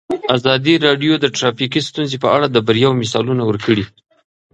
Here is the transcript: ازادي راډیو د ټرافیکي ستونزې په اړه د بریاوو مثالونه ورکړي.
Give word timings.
ازادي 0.37 0.73
راډیو 0.85 1.13
د 1.19 1.25
ټرافیکي 1.37 1.81
ستونزې 1.89 2.17
په 2.23 2.29
اړه 2.35 2.47
د 2.49 2.57
بریاوو 2.67 2.99
مثالونه 3.01 3.43
ورکړي. 3.45 3.85